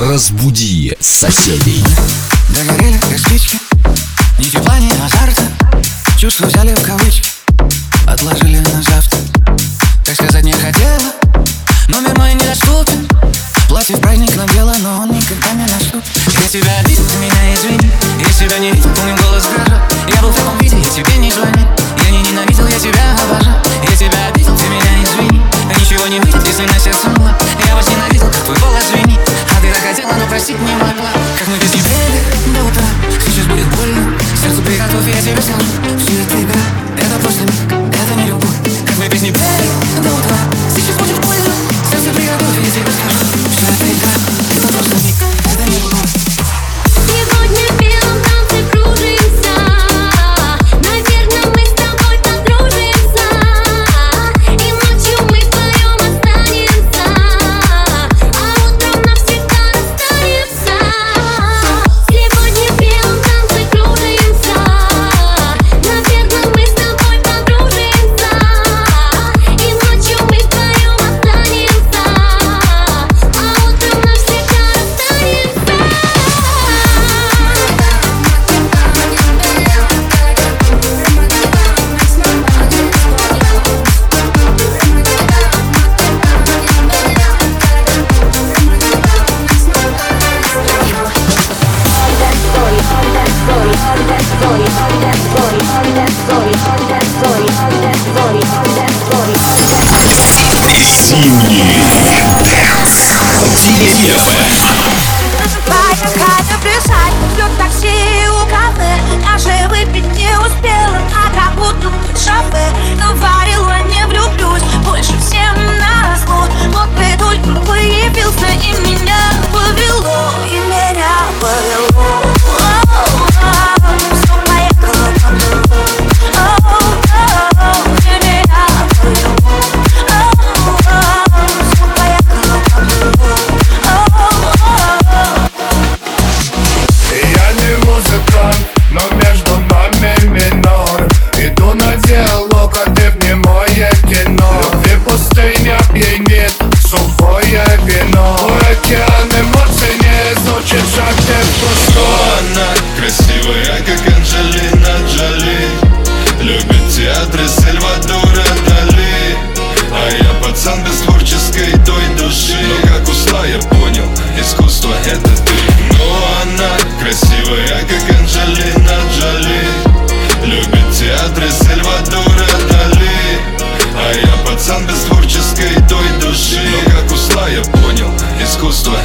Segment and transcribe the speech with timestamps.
[0.00, 1.84] Разбуди соседей.
[2.48, 3.58] Догорели костички,
[4.38, 5.42] ни тепла, ни азарта.
[6.18, 7.28] Чувства взяли в кавычки,
[8.06, 9.18] отложили на завтра.
[10.06, 11.12] Так сказать не хотела,
[11.88, 13.06] но номер мой недоступен.
[13.68, 16.08] Платье в праздник надела, но он никогда не наступит.
[16.40, 16.99] Я тебя обидел.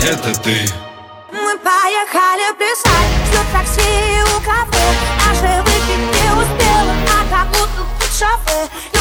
[0.06, 0.56] это ты
[1.32, 4.86] Мы поехали плясать Всю такси у кафе
[5.30, 8.95] аж выпить не успела А как будто тут шофер.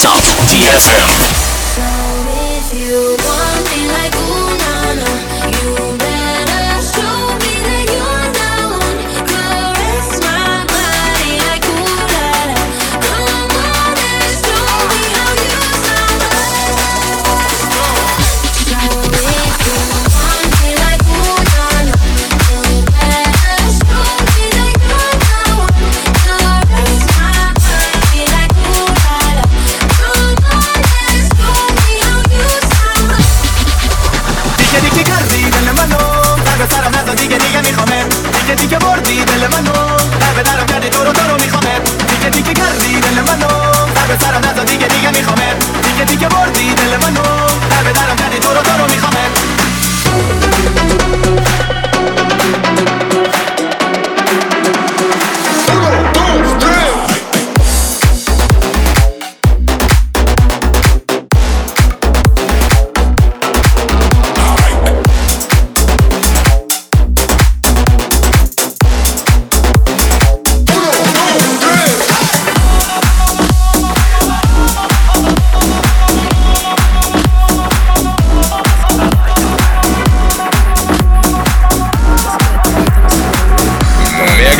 [0.00, 1.49] Top DFM.
[39.00, 43.20] کردی دل منو در به درم کردی تو رو تو میخوامت دیگه دیگه کردی دل
[43.20, 43.48] منو
[43.94, 47.19] در به سرم نزا دیگه دیگه میخوامت دیگه دیگه بردی دل منو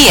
[0.00, 0.06] Ты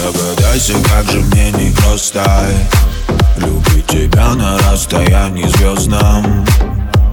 [0.00, 1.70] догадайся, как же мне не
[3.36, 6.46] Любить тебя на расстоянии звездном.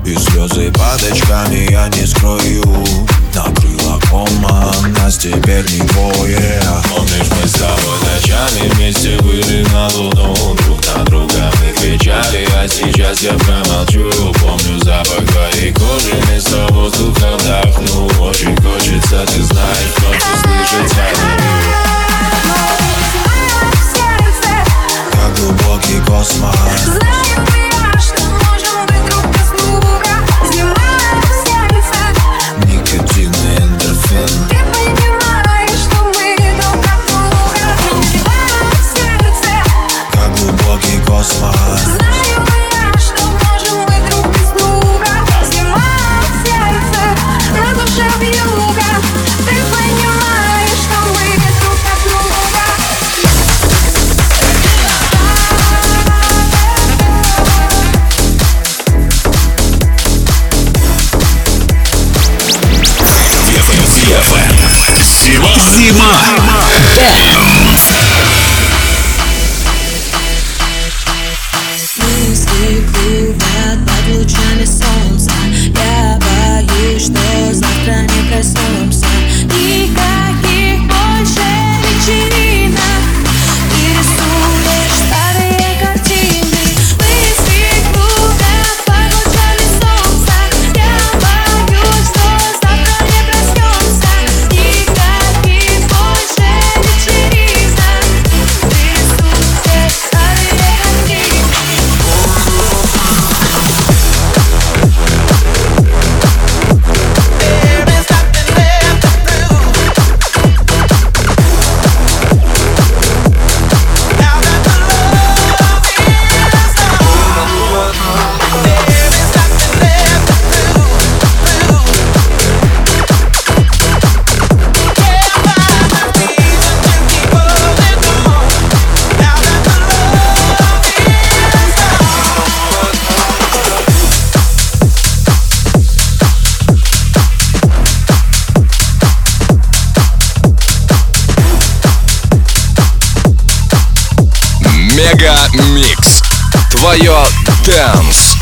[0.06, 2.64] И слезы падочками я не скрою.
[3.36, 3.71] Накрыла
[4.12, 10.80] кома, нас теперь не двое Помнишь, мы с тобой ночами вместе были на луну Друг
[10.94, 18.08] на друга мы кричали, а сейчас я промолчу Помню запах твоей кожи, вместо воздуха вдохну
[18.20, 21.06] Очень хочется, ты знаешь, просто слышать я
[25.12, 27.61] Как глубокий космос Знаю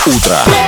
[0.06, 0.59] Утро.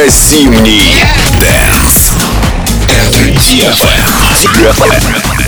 [0.00, 0.96] Это зимний
[1.42, 2.12] Дэнс.
[2.88, 5.39] Это DFM.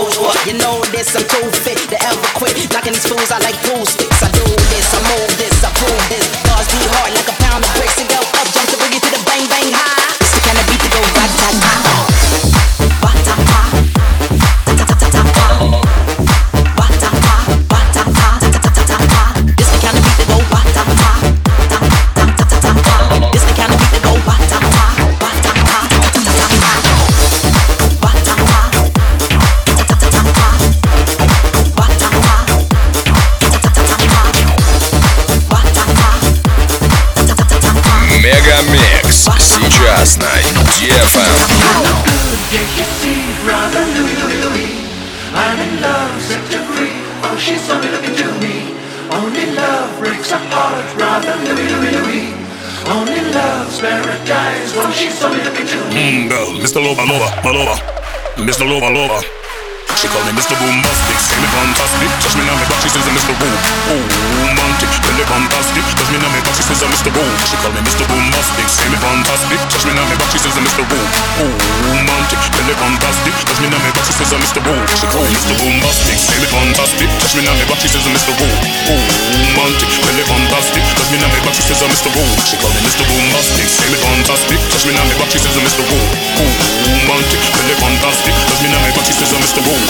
[0.00, 2.56] You know this, I'm too fit to ever quit.
[2.72, 4.22] Knocking these fools out like pool sticks.
[4.22, 4.39] I I
[38.30, 39.28] Мегамикс.
[39.40, 40.30] Сейчас на
[40.78, 41.36] DFM.
[49.10, 52.32] Only love breaks apart, rather Louie, Louie, Louie.
[52.86, 56.28] Only love's paradise, well, she's only looking to me.
[56.28, 56.78] Mm, Mr.
[58.36, 58.64] Mr.
[60.00, 60.56] She call me Mr.
[60.56, 62.08] Boombastic, say me fantastic.
[62.24, 63.36] Touch me now, me back, she says I'm Mr.
[63.36, 63.52] Boom.
[64.40, 65.84] Romantic, really fantastic.
[65.92, 67.12] Touch me now, me back, she says I'm Mr.
[67.12, 67.28] Boom.
[67.44, 68.08] She call me Mr.
[68.08, 69.60] Boombastic, say me fantastic.
[69.68, 70.88] Touch me now, me back, she says I'm Mr.
[70.88, 71.04] Boom.
[71.92, 73.34] Romantic, really fantastic.
[73.44, 74.60] Touch me now, me back, she says I'm Mr.
[74.64, 74.80] Boom.
[74.88, 75.52] She call me Mr.
[75.60, 77.08] Boombastic, say me fantastic.
[77.20, 78.32] Touch me now, me back, she says I'm Mr.
[78.40, 78.56] Boom.
[79.52, 80.82] Romantic, really fantastic.
[80.96, 82.08] Touch me now, me back, she says I'm Mr.
[82.08, 82.30] Boom.
[82.48, 83.04] She call me Mr.
[83.04, 84.58] Boombastic, say me fantastic.
[84.64, 85.84] Touch me now, me back, she says I'm Mr.
[85.84, 86.08] Boom.
[86.88, 88.32] Romantic, really fantastic.
[88.48, 89.60] Touch me now, me back, she says I'm Mr.
[89.60, 89.89] Boom.